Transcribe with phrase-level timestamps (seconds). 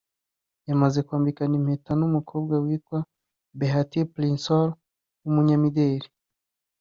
[0.69, 2.97] yamaze kwambikana impeta n’umukobwa witwa
[3.59, 4.67] Behati Prinsloo
[5.23, 6.07] w’umunyamideli